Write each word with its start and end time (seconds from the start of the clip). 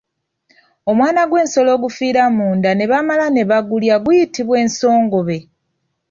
Omwana 0.91 1.21
gw’ensolo 1.29 1.69
ogufiira 1.77 2.23
munda 2.35 2.69
ne 2.73 2.85
bamala 2.91 3.25
ne 3.31 3.43
bagulya 3.49 3.95
guyitibwa 4.03 4.55
ensongobe. 4.63 5.37